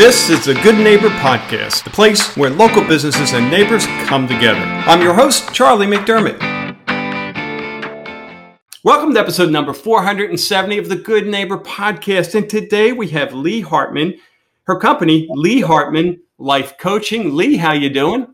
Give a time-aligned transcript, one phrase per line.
[0.00, 4.58] This is the Good Neighbor Podcast, the place where local businesses and neighbors come together.
[4.58, 6.40] I'm your host, Charlie McDermott.
[8.82, 12.34] Welcome to episode number 470 of the Good Neighbor Podcast.
[12.34, 14.18] And today we have Lee Hartman,
[14.62, 17.36] her company, Lee Hartman Life Coaching.
[17.36, 18.26] Lee, how you doing?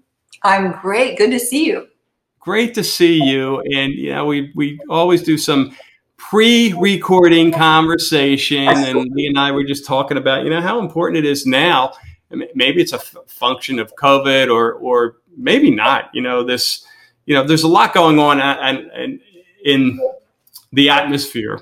[0.45, 1.19] I'm great.
[1.19, 1.89] Good to see you.
[2.39, 3.61] Great to see you.
[3.63, 5.77] And you know, we we always do some
[6.17, 11.25] pre-recording conversation and Lee and I were just talking about, you know, how important it
[11.29, 11.93] is now.
[12.31, 16.85] Maybe it's a f- function of COVID or, or maybe not, you know, this,
[17.27, 19.21] you know, there's a lot going on and, and
[19.65, 20.01] in
[20.73, 21.61] the atmosphere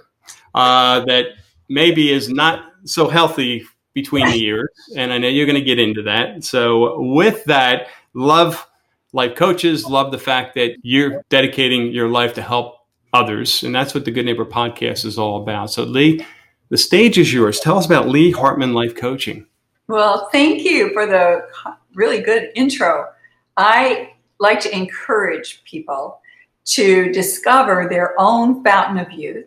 [0.54, 1.26] uh, that
[1.68, 4.68] maybe is not so healthy between the years.
[4.96, 6.44] And I know you're going to get into that.
[6.44, 8.66] So with that, love
[9.12, 12.83] life coaches, love the fact that you're dedicating your life to help
[13.14, 13.62] others.
[13.62, 15.70] And that's what the Good Neighbor podcast is all about.
[15.70, 16.24] So, Lee,
[16.68, 17.60] the stage is yours.
[17.60, 19.46] Tell us about Lee Hartman Life Coaching.
[19.86, 21.46] Well, thank you for the
[21.94, 23.08] really good intro.
[23.56, 26.20] I like to encourage people
[26.64, 29.46] to discover their own fountain of youth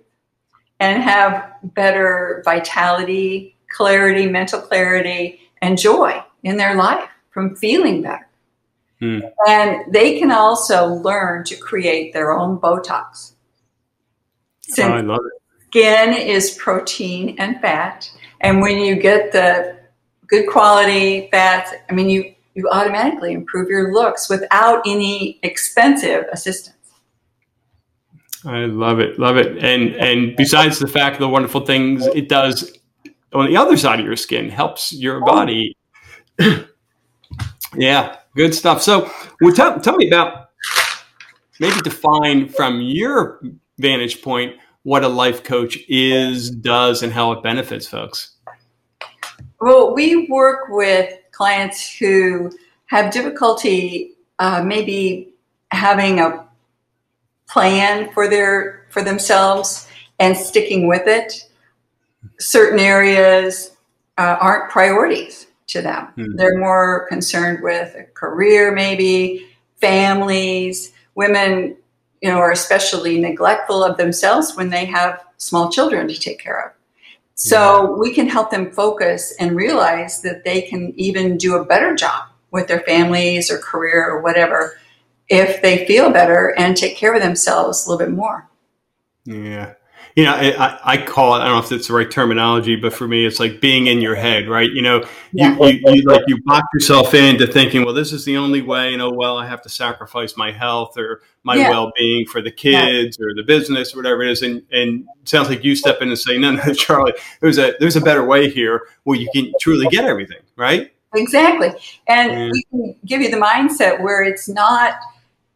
[0.79, 8.27] and have better vitality, clarity, mental clarity, and joy in their life from feeling better.
[8.99, 9.19] Hmm.
[9.47, 13.33] And they can also learn to create their own Botox.
[14.67, 15.41] Since oh, I love it.
[15.69, 18.09] Skin is protein and fat,
[18.41, 19.77] and when you get the
[20.27, 26.75] good quality fats, I mean, you you automatically improve your looks without any expensive assistance.
[28.45, 32.29] I love it, love it, and and besides the fact of the wonderful things it
[32.29, 32.77] does
[33.33, 35.25] on the other side of your skin, helps your oh.
[35.25, 35.77] body.
[37.75, 38.81] yeah, good stuff.
[38.81, 40.49] So, well, tell, tell me about
[41.59, 43.41] maybe define from your
[43.78, 48.31] vantage point what a life coach is, does, and how it benefits folks?
[49.59, 52.52] Well, we work with clients who
[52.86, 55.33] have difficulty uh, maybe
[55.72, 56.48] having a
[57.50, 59.89] plan for their for themselves
[60.20, 61.49] and sticking with it.
[62.39, 63.71] Certain areas
[64.17, 66.08] uh, aren't priorities to them.
[66.16, 66.36] Hmm.
[66.36, 70.93] They're more concerned with a career, maybe families.
[71.16, 71.76] Women
[72.22, 76.67] you know, are especially neglectful of themselves when they have small children to take care
[76.67, 76.72] of.
[77.36, 81.95] So we can help them focus and realize that they can even do a better
[81.95, 84.80] job with their families or career or whatever
[85.30, 88.49] if they feel better and take care of themselves a little bit more.
[89.26, 89.73] Yeah
[90.17, 92.92] you know, I, I, call it, I don't know if it's the right terminology, but
[92.92, 94.72] for me, it's like being in your head, right?
[94.72, 95.02] You know,
[95.32, 95.55] you, yeah.
[95.60, 98.98] you, you, like you box yourself into thinking, well, this is the only way, you
[98.98, 101.70] know, well, I have to sacrifice my health or my yeah.
[101.70, 103.28] well-being for the kids yeah.
[103.28, 104.42] or the business or whatever it is.
[104.42, 107.76] And, and it sounds like you step in and say, no, no, Charlie, there's a,
[107.80, 110.92] there's a better way here where you can truly get everything, right?
[111.14, 111.70] Exactly.
[112.08, 114.95] And we can give you the mindset where it's not,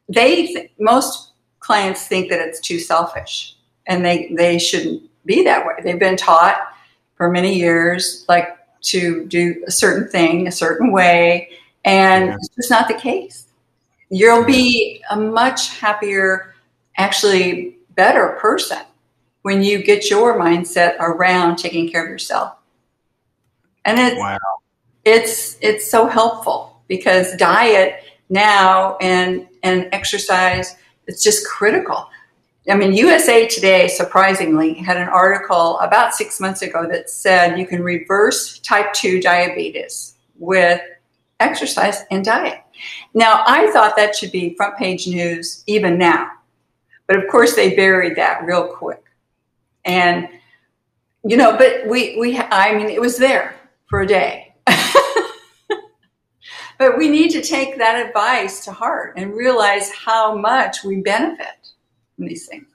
[0.07, 3.55] they, th- most clients think that it's too selfish
[3.91, 5.73] and they they shouldn't be that way.
[5.83, 6.57] They've been taught
[7.15, 11.49] for many years like to do a certain thing a certain way,
[11.83, 12.35] and yeah.
[12.35, 13.47] it's just not the case.
[14.09, 16.55] You'll be a much happier,
[16.97, 18.79] actually better person
[19.41, 22.55] when you get your mindset around taking care of yourself.
[23.83, 24.37] And it's wow.
[25.03, 32.07] it's it's so helpful because diet now and and exercise it's just critical.
[32.69, 37.65] I mean, USA Today surprisingly had an article about six months ago that said you
[37.65, 40.79] can reverse type 2 diabetes with
[41.39, 42.59] exercise and diet.
[43.15, 46.29] Now, I thought that should be front page news even now.
[47.07, 49.03] But of course, they buried that real quick.
[49.83, 50.29] And,
[51.25, 53.55] you know, but we, we I mean, it was there
[53.87, 54.53] for a day.
[56.77, 61.60] but we need to take that advice to heart and realize how much we benefit
[62.27, 62.67] these things.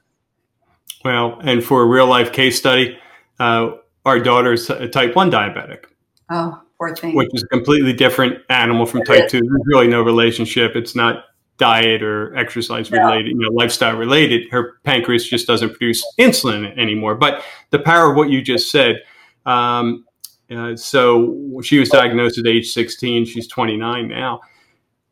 [1.03, 2.97] Well, and for a real life case study,
[3.39, 3.71] uh,
[4.05, 5.85] our daughter's a type 1 diabetic.
[6.29, 7.15] Oh, poor thing.
[7.15, 9.39] Which is a completely different animal from type 2.
[9.39, 10.75] There's really no relationship.
[10.75, 11.25] It's not
[11.57, 14.49] diet or exercise related, you know, lifestyle related.
[14.51, 17.15] Her pancreas just doesn't produce insulin anymore.
[17.15, 19.03] But the power of what you just said.
[19.45, 20.05] Um,
[20.49, 23.25] uh, so she was diagnosed at age 16.
[23.25, 24.39] She's 29 now.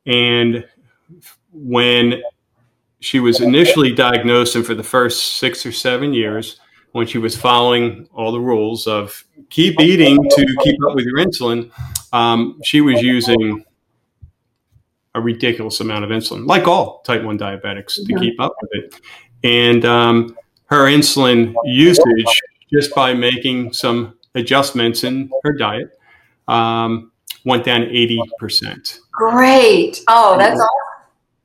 [0.06, 0.65] And
[1.51, 2.21] when
[3.06, 6.60] she was initially diagnosed, and for the first six or seven years,
[6.92, 11.19] when she was following all the rules of keep eating to keep up with your
[11.19, 11.69] insulin,
[12.13, 13.63] um, she was using
[15.13, 19.02] a ridiculous amount of insulin, like all type 1 diabetics, to keep up with it.
[19.44, 20.36] And um,
[20.66, 22.42] her insulin usage,
[22.74, 25.92] just by making some adjustments in her diet,
[26.48, 27.12] um,
[27.46, 29.00] went down 80%.
[29.12, 30.02] Great.
[30.07, 30.94] Oh, that's awesome.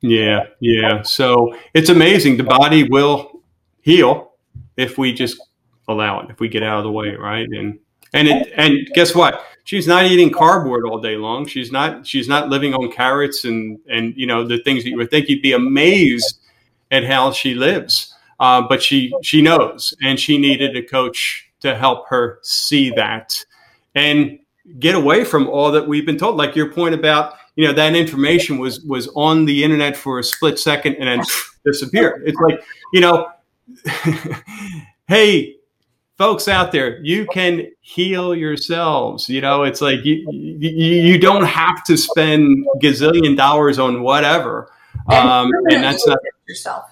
[0.02, 1.02] Yeah, yeah.
[1.02, 2.36] So it's amazing.
[2.38, 3.42] The body will
[3.82, 4.32] heal
[4.76, 5.40] if we just
[5.88, 7.46] allow it, if we get out of the way, right?
[7.48, 7.78] And
[8.14, 9.44] and it and guess what?
[9.64, 11.46] She's not eating cardboard all day long.
[11.46, 14.96] She's not she's not living on carrots and and you know the things that you
[14.96, 16.38] would think you'd be amazed
[16.90, 18.14] at how she lives.
[18.38, 23.36] Uh, but she she knows, and she needed a coach to help her see that
[23.94, 24.38] and
[24.78, 26.36] get away from all that we've been told.
[26.36, 30.24] Like your point about you know that information was was on the internet for a
[30.24, 31.26] split second and then
[31.64, 32.22] disappeared.
[32.26, 32.62] It's like
[32.92, 33.30] you know,
[35.08, 35.56] hey,
[36.18, 39.28] folks out there, you can heal yourselves.
[39.28, 44.70] You know, it's like you you, you don't have to spend gazillion dollars on whatever,
[45.08, 46.18] um, and that's not
[46.48, 46.90] yourself.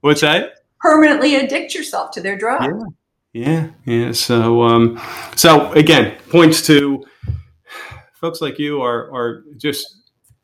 [0.00, 0.54] What's that?
[0.80, 2.62] Permanently addict yourself to their drug.
[2.62, 2.84] Yeah.
[3.32, 4.12] Yeah, yeah.
[4.12, 5.00] So, um,
[5.36, 7.04] so again, points to
[8.14, 9.99] folks like you are are just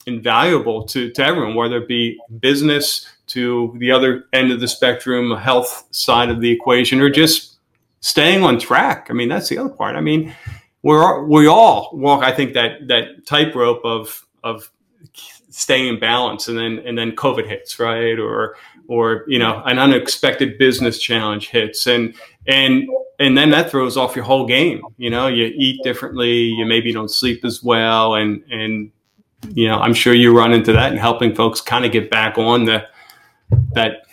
[0.06, 5.36] invaluable to, to everyone, whether it be business to the other end of the spectrum,
[5.36, 7.56] health side of the equation, or just
[8.00, 9.08] staying on track.
[9.10, 9.96] I mean, that's the other part.
[9.96, 10.34] I mean,
[10.82, 12.22] we're we all walk.
[12.22, 14.70] I think that that tightrope of of
[15.50, 18.18] staying in balance, and then and then COVID hits, right?
[18.18, 18.56] Or
[18.88, 22.14] or you know, an unexpected business challenge hits, and
[22.46, 22.88] and
[23.18, 24.82] and then that throws off your whole game.
[24.96, 28.92] You know, you eat differently, you maybe don't sleep as well, and and
[29.48, 32.38] you know, I'm sure you run into that and helping folks kind of get back
[32.38, 32.86] on the
[33.72, 34.06] that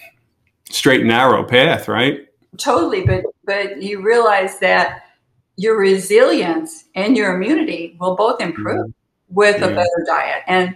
[0.70, 2.28] straight and narrow path, right?
[2.58, 5.04] Totally, but but you realize that
[5.56, 9.36] your resilience and your immunity will both improve mm-hmm.
[9.36, 9.68] with yeah.
[9.68, 10.44] a better diet.
[10.48, 10.76] And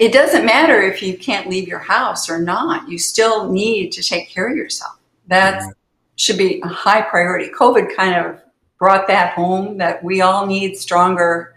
[0.00, 2.88] it doesn't matter if you can't leave your house or not.
[2.88, 4.98] You still need to take care of yourself.
[5.28, 5.70] That mm-hmm.
[6.16, 7.50] should be a high priority.
[7.50, 8.40] COVID kind of
[8.78, 11.55] brought that home that we all need stronger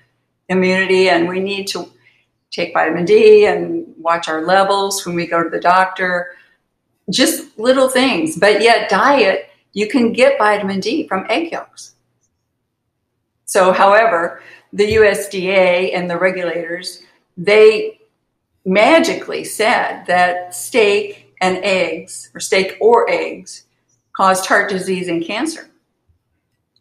[0.50, 1.90] immunity and we need to
[2.51, 6.36] take vitamin D and watch our levels when we go to the doctor.
[7.10, 8.38] Just little things.
[8.38, 11.94] But yet, diet, you can get vitamin D from egg yolks.
[13.46, 14.42] So, however,
[14.74, 17.02] the USDA and the regulators,
[17.38, 18.00] they
[18.66, 23.66] magically said that steak and eggs, or steak or eggs,
[24.13, 25.69] caused heart disease and cancer.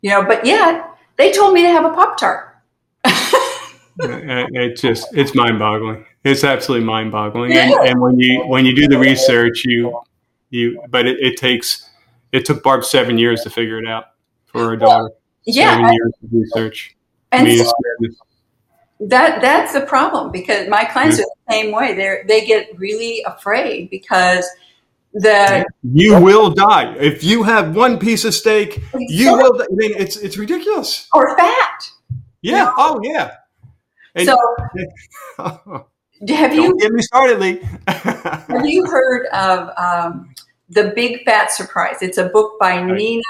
[0.03, 2.48] You know, but yet they told me to have a Pop Tart.
[3.99, 6.05] It just it's mind boggling.
[6.25, 7.53] It's absolutely mind boggling.
[7.53, 10.01] And, and, when you when you do the research, you
[10.51, 11.89] you but it, it, takes
[12.33, 14.07] it took Barb seven years to figure it out
[14.47, 15.11] for her daughter.
[15.45, 16.97] Yeah, seven years of research.
[17.33, 17.73] And I mean, so
[19.01, 21.25] that that's the problem because my clients yeah.
[21.25, 21.95] are the same way.
[21.95, 24.49] They they get really afraid because
[25.15, 28.83] the you will die if you have one piece of steak.
[28.95, 29.63] You will.
[29.63, 31.09] I mean, it's it's ridiculous.
[31.15, 31.91] Or fat.
[32.43, 32.59] Yeah.
[32.59, 32.75] You know?
[32.77, 33.35] Oh, yeah.
[34.15, 34.37] And, so,
[36.29, 37.61] have you get me started, Lee?
[37.89, 40.35] have you heard of um,
[40.69, 42.03] the Big Fat Surprise?
[42.03, 42.97] It's a book by right.
[42.97, 43.23] Nina.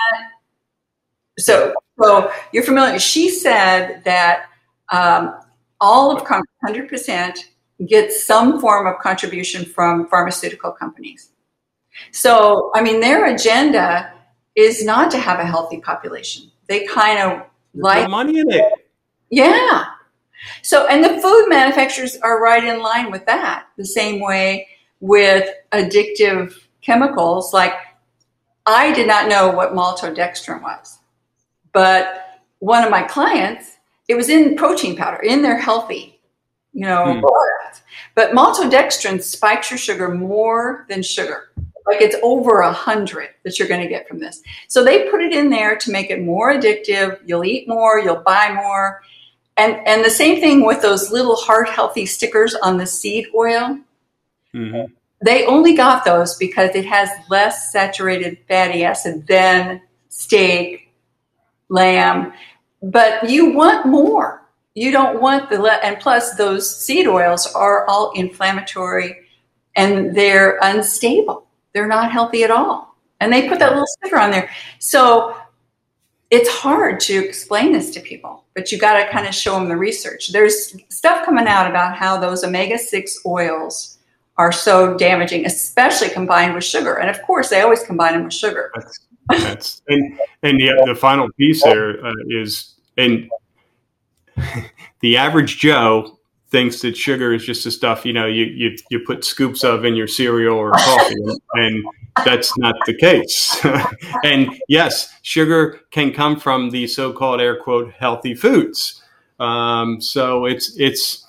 [1.39, 2.99] So, so you're familiar.
[2.99, 4.47] She said that
[4.91, 5.39] um,
[5.81, 7.39] all of Congress, 100%,
[7.87, 11.31] gets some form of contribution from pharmaceutical companies.
[12.13, 14.13] So, I mean, their agenda
[14.55, 16.51] is not to have a healthy population.
[16.67, 18.73] They kind of like money in it.
[19.31, 19.85] Yeah.
[20.63, 23.67] So, and the food manufacturers are right in line with that.
[23.77, 24.69] The same way
[25.01, 27.75] with addictive chemicals, like
[28.67, 30.99] I did not know what maltodextrin was,
[31.73, 33.77] but one of my clients,
[34.09, 36.21] it was in protein powder, in their healthy,
[36.73, 37.27] you know, hmm.
[38.15, 41.53] But maltodextrin spikes your sugar more than sugar.
[41.87, 44.43] Like it's over a hundred that you're going to get from this.
[44.67, 47.21] So they put it in there to make it more addictive.
[47.25, 49.03] You'll eat more, you'll buy more.
[49.59, 53.79] And and the same thing with those little heart healthy stickers on the seed oil.
[54.55, 54.93] Mm-hmm.
[55.25, 60.93] They only got those because it has less saturated fatty acid than steak,
[61.69, 62.33] lamb,
[62.83, 64.43] but you want more.
[64.75, 69.17] You don't want the le- and plus those seed oils are all inflammatory
[69.75, 71.49] and they're unstable.
[71.73, 72.97] They're not healthy at all.
[73.21, 74.51] And they put that little sticker on there.
[74.79, 75.37] So
[76.31, 79.69] it's hard to explain this to people, but you got to kind of show them
[79.69, 80.29] the research.
[80.29, 83.99] There's stuff coming out about how those omega 6 oils
[84.37, 86.95] are so damaging, especially combined with sugar.
[86.95, 88.71] And of course, they always combine them with sugar.
[88.75, 93.29] That's, that's and and the, the final piece there uh, is and
[95.01, 96.18] the average Joe
[96.51, 99.85] thinks that sugar is just the stuff you know you you, you put scoops of
[99.85, 101.15] in your cereal or coffee,
[101.55, 101.85] and
[102.25, 103.65] that's not the case.
[104.25, 109.03] and yes, sugar can come from the so-called air quote healthy foods,
[109.39, 111.27] Um, so it's it's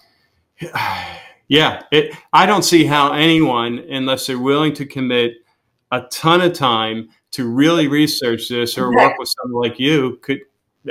[1.47, 1.83] yeah.
[1.91, 5.33] It, I don't see how anyone, unless they're willing to commit
[5.91, 10.39] a ton of time to really research this or work with someone like you, could.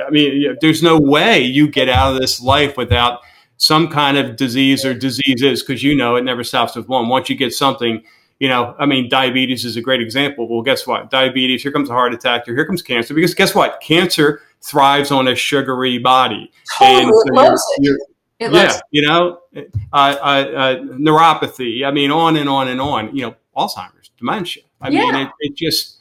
[0.06, 3.20] I mean, there's no way you get out of this life without
[3.58, 7.08] some kind of disease or diseases because you know it never stops with one.
[7.08, 8.02] Once you get something,
[8.38, 10.48] you know, I mean, diabetes is a great example.
[10.48, 11.10] Well, guess what?
[11.10, 13.12] Diabetes, here comes a heart attack, here comes cancer.
[13.12, 13.80] Because guess what?
[13.80, 16.50] Cancer thrives on a sugary body.
[16.78, 18.00] Totally, and so loves you're, it.
[18.40, 19.60] It yeah, you know, uh,
[19.92, 21.84] uh, uh, neuropathy.
[21.84, 23.14] I mean, on and on and on.
[23.14, 24.62] You know, Alzheimer's, dementia.
[24.80, 25.00] I yeah.
[25.00, 25.96] mean, it, it, just.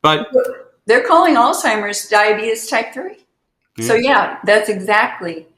[0.00, 0.28] But
[0.86, 3.26] they're calling Alzheimer's diabetes type three.
[3.76, 3.86] Yeah.
[3.86, 5.48] So yeah, that's exactly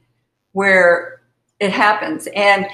[0.52, 1.13] where
[1.64, 2.28] it happens.
[2.34, 2.66] And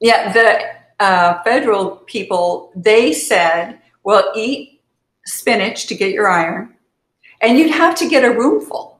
[0.00, 4.82] yeah, the uh, federal people they said, well, eat
[5.24, 6.74] spinach to get your iron,
[7.40, 8.94] and you'd have to get a roomful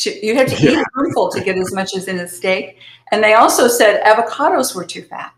[0.00, 2.78] to, you had to eat a spoonful to get as much as in a steak.
[3.12, 5.32] And they also said avocados were too fat.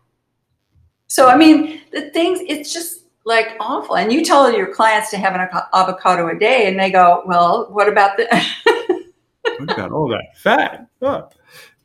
[1.08, 3.96] So, I mean, the things, it's just like awful.
[3.96, 7.68] And you tell your clients to have an avocado a day, and they go, well,
[7.70, 8.26] what about the.
[9.42, 10.86] what about all that fat?
[11.02, 11.28] Oh.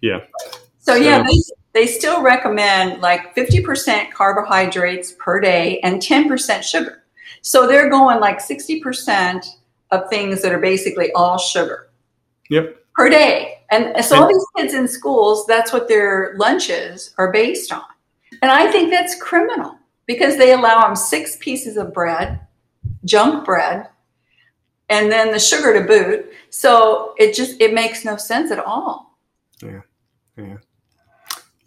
[0.01, 0.19] Yeah.
[0.87, 1.35] So, yeah, they,
[1.73, 7.03] they still recommend like 50% carbohydrates per day and 10% sugar.
[7.41, 9.45] So they're going like 60%
[9.91, 11.89] of things that are basically all sugar.
[12.49, 12.77] Yep.
[12.95, 13.55] Per day.
[13.69, 17.83] And so all these kids in schools, that's what their lunches are based on.
[18.41, 22.39] And I think that's criminal because they allow them six pieces of bread,
[23.03, 23.89] junk bread,
[24.87, 26.31] and then the sugar to boot.
[26.49, 29.17] So it just it makes no sense at all.
[29.61, 29.81] Yeah.
[30.37, 30.57] Yeah.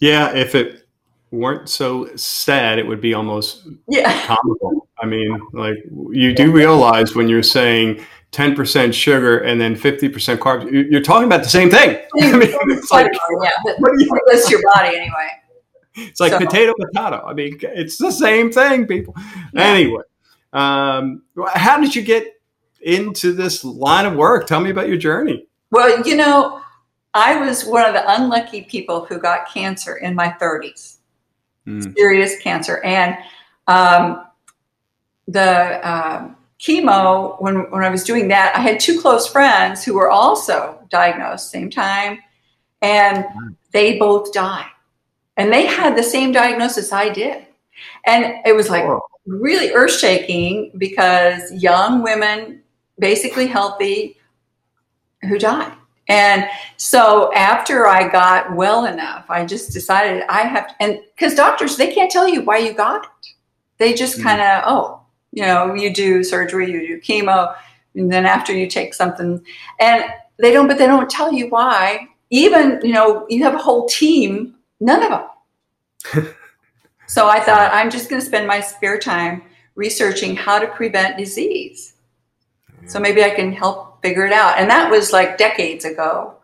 [0.00, 0.86] Yeah, if it
[1.30, 4.26] weren't so sad, it would be almost yeah.
[4.26, 4.88] comical.
[4.98, 5.76] I mean, like
[6.10, 11.42] you do realize when you're saying 10% sugar and then 50% carbs, you're talking about
[11.42, 11.96] the same thing.
[12.20, 13.10] I mean, it's like,
[13.42, 15.28] yeah, what do you, your body anyway.
[15.96, 16.38] It's like so.
[16.38, 17.26] potato, potato.
[17.26, 19.12] I mean, it's the same thing, people.
[19.52, 19.64] Yeah.
[19.64, 20.02] Anyway,
[20.52, 22.28] um, how did you get
[22.80, 24.46] into this line of work?
[24.46, 25.48] Tell me about your journey.
[25.72, 26.59] Well, you know,
[27.14, 30.98] I was one of the unlucky people who got cancer in my 30s,
[31.66, 31.94] mm.
[31.96, 32.80] serious cancer.
[32.84, 33.16] And
[33.66, 34.24] um,
[35.26, 39.94] the, um, chemo, when, when I was doing that, I had two close friends who
[39.94, 42.18] were also diagnosed same time,
[42.82, 43.24] and
[43.72, 44.70] they both died.
[45.36, 47.46] And they had the same diagnosis I did.
[48.04, 48.84] And it was like
[49.26, 52.62] really earth shaking because young women,
[52.98, 54.18] basically healthy,
[55.22, 55.72] who died.
[56.10, 61.36] And so after I got well enough, I just decided I have to, and because
[61.36, 63.28] doctors, they can't tell you why you got it.
[63.78, 64.24] They just mm.
[64.24, 65.00] kind of, oh,
[65.30, 67.54] you know, you do surgery, you do chemo,
[67.94, 69.40] and then after you take something,
[69.78, 70.04] and
[70.38, 72.08] they don't, but they don't tell you why.
[72.30, 75.10] Even, you know, you have a whole team, none of
[76.12, 76.34] them.
[77.06, 79.42] so I thought, I'm just going to spend my spare time
[79.76, 81.94] researching how to prevent disease.
[82.86, 84.58] So maybe I can help figure it out.
[84.58, 86.36] And that was like decades ago.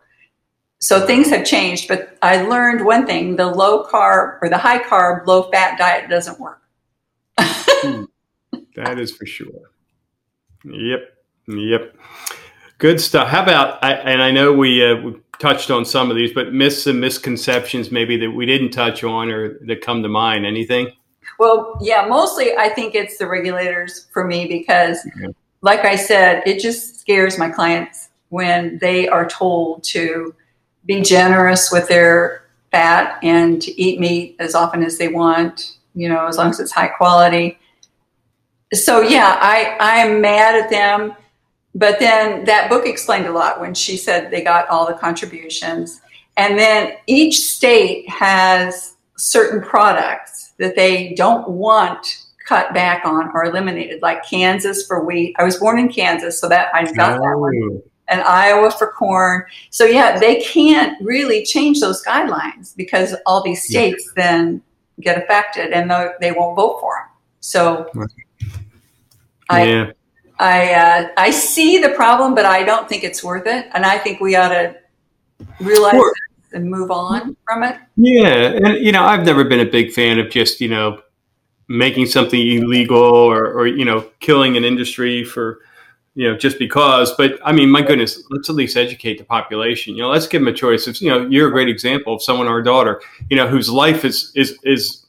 [0.79, 4.79] So things have changed, but I learned one thing the low carb or the high
[4.79, 6.61] carb, low fat diet doesn't work.
[7.39, 8.03] Hmm.
[8.75, 9.71] That is for sure.
[10.63, 11.13] Yep.
[11.47, 11.97] Yep.
[12.77, 13.27] Good stuff.
[13.29, 16.53] How about, I, and I know we, uh, we touched on some of these, but
[16.53, 20.45] myths and misconceptions maybe that we didn't touch on or that come to mind.
[20.45, 20.91] Anything?
[21.39, 24.99] Well, yeah, mostly I think it's the regulators for me because,
[25.61, 30.35] like I said, it just scares my clients when they are told to
[30.85, 36.07] be generous with their fat and to eat meat as often as they want, you
[36.09, 37.57] know, as long as it's high quality
[38.73, 41.15] so yeah, I I'm mad at them.
[41.75, 46.01] But then that book explained a lot when she said they got all the contributions.
[46.35, 53.45] And then each state has certain products that they don't want cut back on or
[53.45, 55.35] eliminated, like Kansas for wheat.
[55.37, 57.23] I was born in Kansas, so that I got oh.
[57.23, 57.81] that one.
[58.09, 59.43] And Iowa for corn.
[59.69, 64.23] So yeah, they can't really change those guidelines because all these states yeah.
[64.23, 64.61] then
[65.01, 67.09] get affected and they won't vote for them.
[67.41, 67.91] So
[69.49, 69.91] I, yeah.
[70.39, 73.67] I, uh, I see the problem, but I don't think it's worth it.
[73.73, 74.77] And I think we ought to
[75.59, 76.13] realize sure.
[76.53, 77.77] and move on from it.
[77.97, 78.53] Yeah.
[78.63, 81.01] And, you know, I've never been a big fan of just, you know,
[81.67, 85.59] making something illegal or, or you know, killing an industry for,
[86.15, 87.13] you know, just because.
[87.15, 89.95] But I mean, my goodness, let's at least educate the population.
[89.95, 90.87] You know, let's give them a choice.
[90.87, 94.05] If, you know, you're a great example of someone, our daughter, you know, whose life
[94.05, 95.05] is is is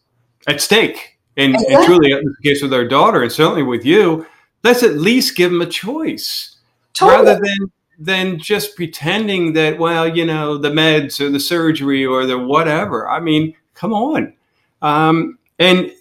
[0.47, 1.75] at stake and, exactly.
[1.75, 4.27] and truly, in the case with our daughter, and certainly with you,
[4.65, 6.57] let's at least give them a choice
[6.95, 7.27] totally.
[7.27, 12.27] rather than than just pretending that, well, you know, the meds or the surgery or
[12.27, 13.09] the whatever.
[13.09, 14.35] I mean, come on.
[14.83, 15.93] Um, and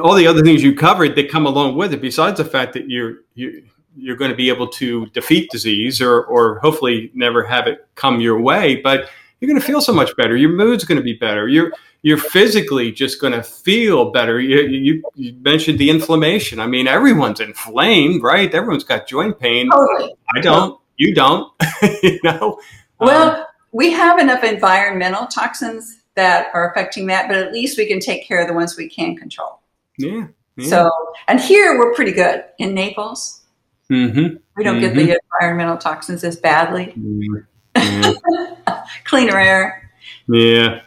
[0.00, 2.88] all the other things you covered that come along with it, besides the fact that
[2.88, 3.64] you're, you,
[3.96, 8.20] you're going to be able to defeat disease or, or hopefully never have it come
[8.20, 9.08] your way, but
[9.40, 10.36] you're going to feel so much better.
[10.36, 11.48] Your mood's going to be better.
[11.48, 11.72] You're,
[12.02, 14.38] you're physically just going to feel better.
[14.40, 16.60] You, you, you, mentioned the inflammation.
[16.60, 18.54] I mean, everyone's inflamed, right?
[18.54, 19.70] Everyone's got joint pain.
[19.70, 20.14] Totally.
[20.36, 20.78] I don't.
[20.96, 21.52] You don't.
[22.02, 22.60] you know.
[23.00, 27.86] Well, um, we have enough environmental toxins that are affecting that, but at least we
[27.86, 29.60] can take care of the ones we can control.
[29.98, 30.26] Yeah.
[30.56, 30.68] yeah.
[30.68, 30.90] So,
[31.28, 33.42] and here we're pretty good in Naples.
[33.90, 34.36] Mm-hmm.
[34.56, 34.80] We don't mm-hmm.
[34.80, 35.40] get the mm-hmm.
[35.40, 36.94] environmental toxins as badly.
[36.96, 38.62] Mm-hmm.
[39.04, 39.90] Cleaner air.
[40.28, 40.80] Yeah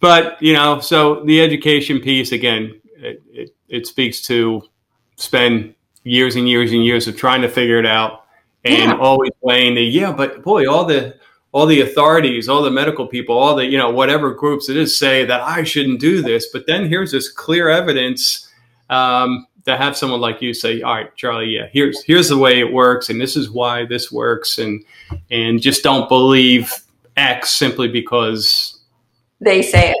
[0.00, 4.62] but you know, so the education piece again, it, it, it, speaks to
[5.16, 5.74] spend
[6.04, 8.24] years and years and years of trying to figure it out,
[8.64, 8.98] and yeah.
[8.98, 11.16] always playing the yeah, but boy, all the
[11.52, 14.96] all the authorities, all the medical people, all the you know whatever groups it is
[14.96, 18.48] say that I shouldn't do this, but then here's this clear evidence
[18.90, 22.60] um, to have someone like you say, all right, Charlie, yeah, here's here's the way
[22.60, 24.84] it works, and this is why this works, and
[25.30, 26.72] and just don't believe
[27.16, 28.80] X simply because
[29.40, 29.98] they say it.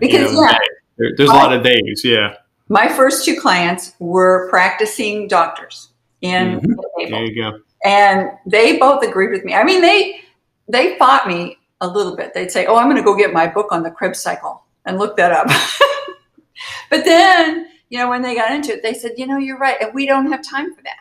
[0.00, 0.58] Because, you know, yeah.
[0.96, 2.34] There, there's a lot of days, yeah.
[2.68, 5.90] My first two clients were practicing doctors
[6.20, 6.72] in mm-hmm.
[6.72, 7.60] the There you go.
[7.84, 9.54] And they both agreed with me.
[9.54, 10.20] I mean, they
[10.68, 12.34] they fought me a little bit.
[12.34, 14.98] They'd say, "Oh, I'm going to go get my book on the Krebs cycle and
[14.98, 15.46] look that up."
[16.90, 19.76] but then, you know, when they got into it, they said, "You know, you're right,
[19.80, 20.98] and we don't have time for that."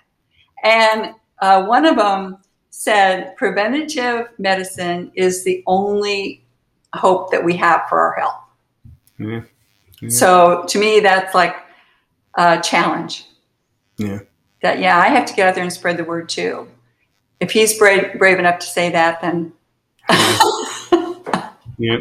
[0.63, 2.37] And uh, one of them
[2.69, 6.43] said, "Preventative medicine is the only
[6.97, 8.41] hope that we have for our health.
[9.17, 9.41] Yeah.
[10.01, 10.09] yeah.
[10.09, 11.55] So to me, that's like
[12.35, 13.25] a challenge.
[13.97, 14.19] Yeah.
[14.61, 16.67] That, yeah, I have to get out there and spread the word too.
[17.39, 19.53] If he's brave, brave enough to say that, then.
[21.77, 21.97] yeah.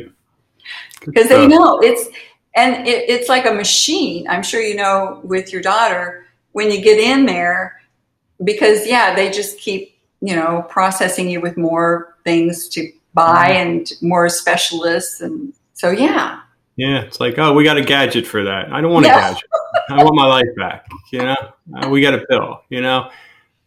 [1.04, 2.08] Because they know it's,
[2.54, 4.26] and it, it's like a machine.
[4.28, 7.81] I'm sure you know with your daughter, when you get in there,
[8.42, 13.68] because yeah, they just keep, you know, processing you with more things to buy mm-hmm.
[13.68, 15.20] and more specialists.
[15.20, 16.40] And so, yeah.
[16.76, 18.72] Yeah, it's like, oh, we got a gadget for that.
[18.72, 19.31] I don't want yeah.
[19.31, 19.50] a gadget.
[19.90, 20.87] I want my life back.
[21.12, 21.37] You know,
[21.76, 22.62] uh, we got a pill.
[22.68, 23.11] You know,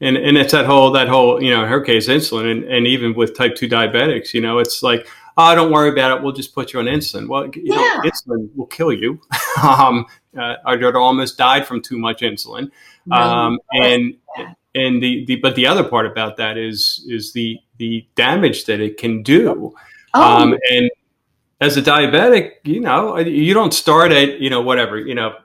[0.02, 2.88] and and it's that whole that whole you know in her case insulin, and, and
[2.88, 5.08] even with type two diabetics, you know, it's like,
[5.38, 6.24] oh, don't worry about it.
[6.24, 7.28] We'll just put you on insulin.
[7.28, 7.76] Well, you yeah.
[7.76, 9.20] know, insulin will kill you.
[9.64, 10.06] um,
[10.38, 12.72] uh, our daughter almost died from too much insulin,
[13.12, 14.16] um, and
[14.76, 18.80] and the, the but the other part about that is is the the damage that
[18.80, 19.74] it can do.
[20.14, 20.22] Oh.
[20.22, 20.90] Um, and
[21.62, 25.36] as a diabetic, you know, you don't start at you know whatever you know.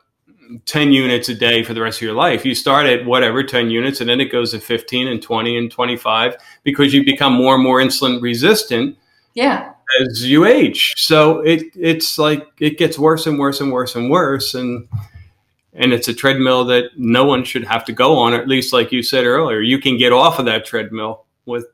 [0.66, 2.44] 10 units a day for the rest of your life.
[2.44, 5.70] You start at whatever, 10 units, and then it goes to 15 and 20 and
[5.70, 8.96] 25 because you become more and more insulin resistant.
[9.34, 9.72] Yeah.
[10.00, 10.94] As you age.
[10.96, 14.54] So it it's like it gets worse and worse and worse and worse.
[14.54, 14.88] And
[15.72, 18.72] and it's a treadmill that no one should have to go on, or at least
[18.72, 21.66] like you said earlier, you can get off of that treadmill with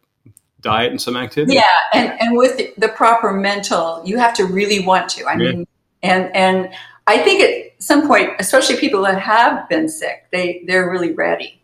[0.61, 1.55] diet and some activity.
[1.55, 5.25] Yeah, and, and with the proper mental, you have to really want to.
[5.27, 5.53] I yeah.
[5.53, 5.67] mean,
[6.03, 6.71] and and
[7.07, 11.63] I think at some point, especially people that have been sick, they they're really ready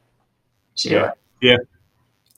[0.77, 0.99] to yeah.
[0.99, 1.13] do it.
[1.41, 1.57] Yeah.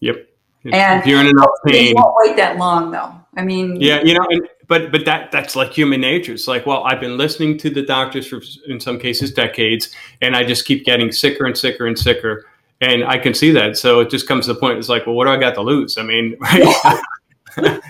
[0.01, 0.29] Yep.
[0.73, 3.15] And if you're in enough pain, won't wait that long though.
[3.37, 6.33] I mean, yeah, you know, and, but but that that's like human nature.
[6.33, 10.37] It's like, well, I've been listening to the doctors for in some cases decades, and
[10.37, 12.47] I just keep getting sicker and sicker and sicker,
[12.81, 13.77] and I can see that.
[13.77, 14.79] So it just comes to the point.
[14.79, 15.97] It's like, well, what do I got to lose?
[15.97, 17.01] I mean, right?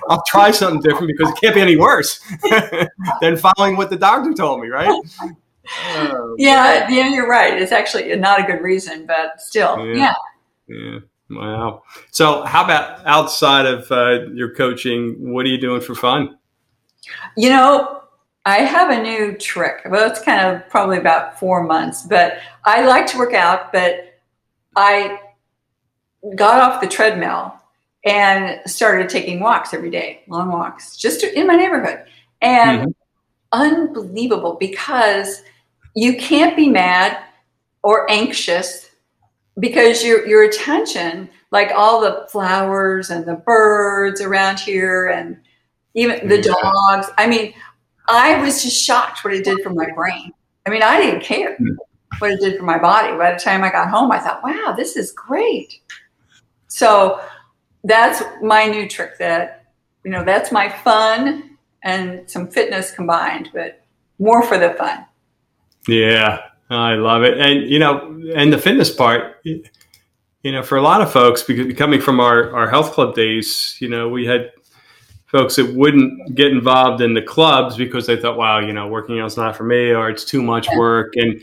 [0.09, 2.21] I'll try something different because it can't be any worse
[3.21, 5.03] than following what the doctor told me, right?
[5.71, 7.61] Oh, yeah, yeah, you're right.
[7.61, 10.15] It's actually not a good reason, but still, yeah.
[10.67, 10.77] yeah.
[10.77, 10.99] yeah.
[11.31, 11.83] Wow.
[12.11, 15.33] So, how about outside of uh, your coaching?
[15.33, 16.39] What are you doing for fun?
[17.37, 18.03] You know,
[18.47, 19.83] I have a new trick.
[19.91, 24.21] Well, it's kind of probably about four months, but I like to work out, but
[24.75, 25.21] I
[26.35, 27.55] got off the treadmill
[28.05, 32.05] and started taking walks every day, long walks, just in my neighborhood.
[32.41, 32.91] And mm-hmm.
[33.53, 35.43] unbelievable because
[35.99, 37.19] you can't be mad
[37.83, 38.91] or anxious
[39.59, 45.37] because your your attention, like all the flowers and the birds around here, and
[45.95, 47.09] even the dogs.
[47.19, 47.53] I mean,
[48.07, 50.33] I was just shocked what it did for my brain.
[50.67, 51.75] I mean, I didn't care hmm.
[52.19, 53.17] what it did for my body.
[53.17, 55.81] By the time I got home, I thought, "Wow, this is great."
[56.69, 57.21] So
[57.83, 59.19] that's my new trick.
[59.19, 59.73] That
[60.05, 63.85] you know, that's my fun and some fitness combined, but
[64.21, 65.08] more for the fun.
[65.89, 67.39] Yeah, I love it.
[67.39, 71.75] And, you know, and the fitness part, you know, for a lot of folks, because
[71.77, 74.53] coming from our, our health club days, you know, we had
[75.27, 79.19] folks that wouldn't get involved in the clubs because they thought, wow, you know, working
[79.19, 81.15] out's not for me or it's too much work.
[81.17, 81.43] And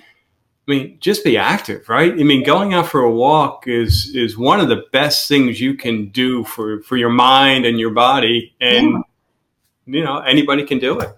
[0.68, 2.12] I mean, just be active, right?
[2.12, 5.76] I mean, going out for a walk is is one of the best things you
[5.76, 9.02] can do for for your mind and your body, and yeah.
[9.86, 11.10] you know anybody can do it.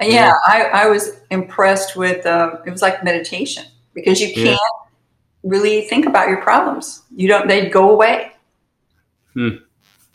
[0.00, 0.32] Yeah, yeah.
[0.46, 4.56] I, I was impressed with uh, it was like meditation because you can't yeah.
[5.42, 7.02] really think about your problems.
[7.14, 8.32] You don't; they go away.
[9.34, 9.56] Hmm.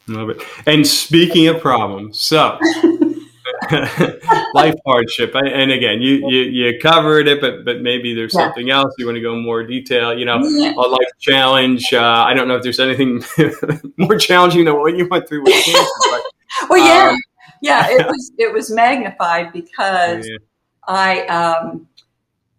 [0.07, 0.41] Love it.
[0.65, 2.57] And speaking of problems, so
[4.53, 5.33] life hardship.
[5.35, 8.47] And again, you, you, you covered it, but but maybe there's yeah.
[8.47, 10.17] something else you want to go more detail.
[10.17, 11.93] You know, a life challenge.
[11.93, 13.23] Uh, I don't know if there's anything
[13.97, 15.89] more challenging than what you went through with cancer.
[16.09, 17.17] But, well, yeah, um,
[17.61, 20.37] yeah, it was it was magnified because yeah.
[20.87, 21.87] I um,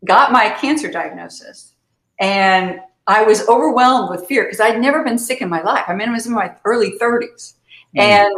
[0.04, 1.74] got my cancer diagnosis
[2.18, 5.84] and I was overwhelmed with fear because I'd never been sick in my life.
[5.88, 7.54] I mean, I was in my early 30s.
[7.96, 8.00] Mm.
[8.00, 8.34] And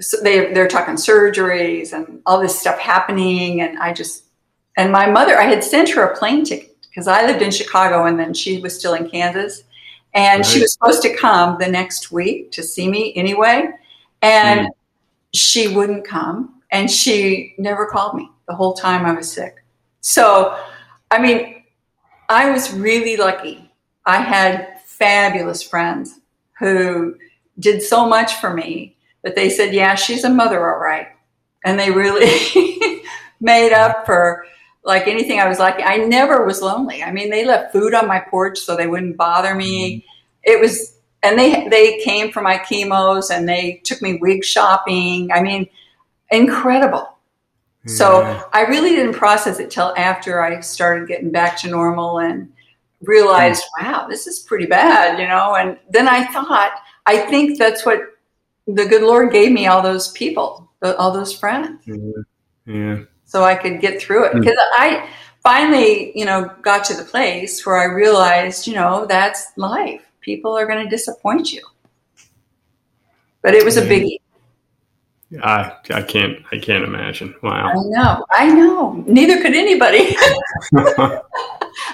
[0.00, 3.60] so they, they're talking surgeries and all this stuff happening.
[3.60, 4.24] And I just,
[4.76, 8.04] and my mother, I had sent her a plane ticket because I lived in Chicago
[8.04, 9.62] and then she was still in Kansas.
[10.14, 10.46] And right.
[10.46, 13.68] she was supposed to come the next week to see me anyway.
[14.22, 14.70] And mm.
[15.32, 16.60] She wouldn't come.
[16.70, 19.62] And she never called me the whole time I was sick.
[20.00, 20.58] So,
[21.10, 21.62] I mean,
[22.28, 23.70] I was really lucky.
[24.06, 26.18] I had fabulous friends
[26.58, 27.16] who
[27.58, 31.08] did so much for me but they said, yeah, she's a mother, all right.
[31.64, 33.02] And they really
[33.40, 34.44] made up for
[34.84, 35.76] like anything I was like.
[35.78, 37.04] I never was lonely.
[37.04, 39.98] I mean, they left food on my porch so they wouldn't bother me.
[39.98, 40.06] Mm-hmm.
[40.42, 40.91] It was,
[41.22, 45.30] and they they came for my chemos and they took me wig shopping.
[45.32, 45.68] I mean,
[46.30, 47.08] incredible.
[47.86, 47.94] Yeah.
[47.94, 52.52] So I really didn't process it till after I started getting back to normal and
[53.02, 53.84] realized, mm.
[53.84, 55.56] wow, this is pretty bad, you know.
[55.56, 56.72] And then I thought,
[57.06, 58.00] I think that's what
[58.66, 61.82] the good Lord gave me all those people, all those friends.
[61.86, 61.96] Yeah.
[62.66, 62.98] yeah.
[63.24, 64.40] So I could get through it hmm.
[64.40, 65.08] because I
[65.42, 70.02] finally, you know, got to the place where I realized, you know, that's life.
[70.20, 71.62] People are going to disappoint you.
[73.42, 74.18] But it was a biggie.
[75.42, 77.34] I I can't I can't imagine.
[77.42, 77.70] Wow.
[77.70, 78.26] I know.
[78.30, 79.02] I know.
[79.06, 80.14] Neither could anybody.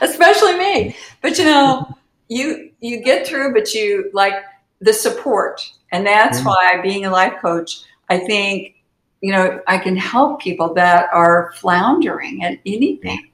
[0.03, 0.97] Especially me.
[1.23, 1.97] But you know,
[2.29, 4.35] you you get through but you like
[4.81, 6.49] the support and that's mm-hmm.
[6.49, 7.81] why being a life coach,
[8.11, 8.75] I think,
[9.21, 13.28] you know, I can help people that are floundering at anything.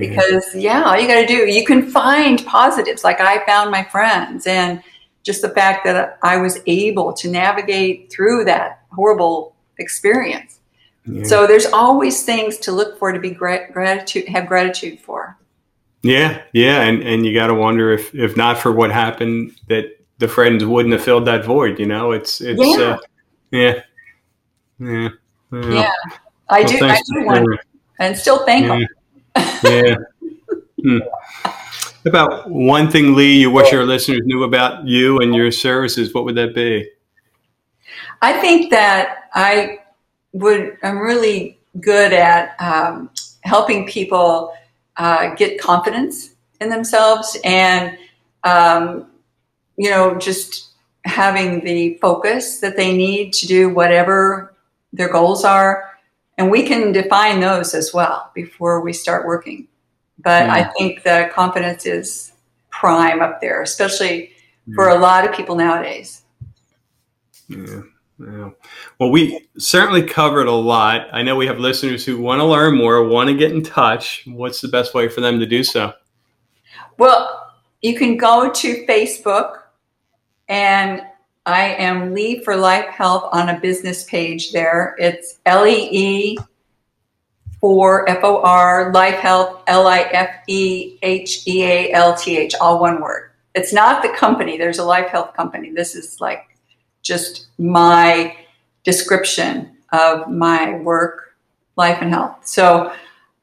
[0.00, 3.04] Because, yeah, all you got to do, you can find positives.
[3.04, 4.82] Like I found my friends, and
[5.22, 10.60] just the fact that I was able to navigate through that horrible experience.
[11.06, 11.24] Yeah.
[11.24, 15.36] So there's always things to look for to be gra- gratitude, have gratitude for.
[16.02, 20.00] Yeah, yeah, and and you got to wonder if if not for what happened that
[20.18, 21.78] the friends wouldn't have filled that void.
[21.78, 22.98] You know, it's it's yeah, uh,
[23.50, 23.80] yeah,
[24.78, 25.08] yeah,
[25.52, 25.70] yeah.
[25.70, 25.92] yeah.
[26.48, 26.86] I well, do.
[26.86, 27.60] I do want,
[27.98, 28.86] and still thank yeah.
[29.64, 29.96] Yeah.
[30.82, 30.98] Hmm.
[32.06, 36.14] About one thing, Lee, you wish our listeners knew about you and your services.
[36.14, 36.90] What would that be?
[38.22, 39.80] I think that I
[40.32, 40.78] would.
[40.82, 43.10] I'm really good at um,
[43.42, 44.54] helping people
[44.96, 47.98] uh, get confidence in themselves and
[48.44, 49.06] um,
[49.76, 50.72] you know, just
[51.04, 54.54] having the focus that they need to do whatever
[54.92, 55.89] their goals are.
[56.40, 59.68] And we can define those as well before we start working.
[60.18, 60.48] But.
[60.48, 62.32] I think the confidence is
[62.70, 64.32] prime up there, especially
[64.74, 66.22] for a lot of people nowadays.
[67.46, 67.82] Yeah.
[68.18, 68.50] Yeah.
[68.98, 71.08] Well, we certainly covered a lot.
[71.12, 74.24] I know we have listeners who want to learn more, want to get in touch.
[74.26, 75.92] What's the best way for them to do so?
[76.96, 79.58] Well, you can go to Facebook
[80.48, 81.02] and
[81.52, 84.94] I am Lee for Life Health on a business page there.
[84.98, 86.38] It's L E E
[87.60, 92.38] for F O R Life Health L I F E H E A L T
[92.38, 93.30] H, all one word.
[93.54, 94.56] It's not the company.
[94.56, 95.72] There's a life health company.
[95.72, 96.56] This is like
[97.02, 98.36] just my
[98.84, 101.36] description of my work,
[101.76, 102.46] life, and health.
[102.46, 102.92] So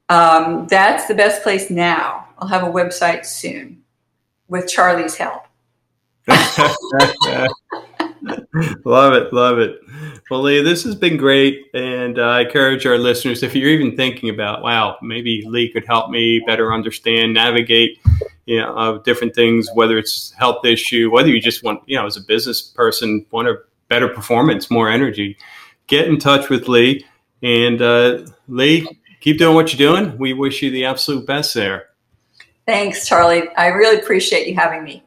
[0.10, 2.28] um, that's the best place now.
[2.40, 3.84] I'll have a website soon
[4.48, 5.44] with Charlie's help.
[8.86, 9.80] love it, love it.
[10.30, 14.30] Well, Lee, this has been great, and I encourage our listeners if you're even thinking
[14.30, 18.00] about, wow, maybe Lee could help me better understand, navigate,
[18.46, 22.06] you know, uh, different things, whether it's health issue, whether you just want, you know,
[22.06, 23.56] as a business person, want a
[23.88, 25.38] better performance, more energy.
[25.88, 27.06] Get in touch with Lee,
[27.42, 28.88] and uh, Lee,
[29.22, 30.18] keep doing what you're doing.
[30.18, 31.90] We wish you the absolute best there.
[32.66, 33.48] Thanks, Charlie.
[33.56, 35.07] I really appreciate you having me.